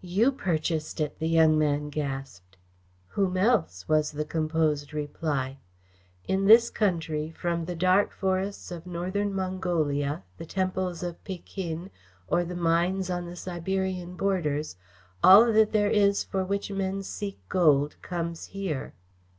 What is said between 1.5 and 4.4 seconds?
man gasped. "Whom else?" was the